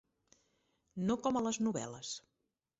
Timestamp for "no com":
1.11-1.39